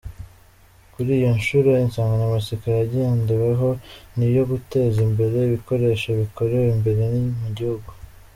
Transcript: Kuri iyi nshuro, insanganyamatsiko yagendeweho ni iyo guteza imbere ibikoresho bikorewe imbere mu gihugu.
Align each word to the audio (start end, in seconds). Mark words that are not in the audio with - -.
Kuri 0.91 1.09
iyi 1.17 1.29
nshuro, 1.37 1.69
insanganyamatsiko 1.85 2.65
yagendeweho 2.77 3.69
ni 4.15 4.25
iyo 4.31 4.43
guteza 4.51 4.97
imbere 5.07 5.37
ibikoresho 5.41 6.07
bikorewe 6.21 6.67
imbere 6.75 7.03
mu 7.41 7.49
gihugu. 7.57 7.89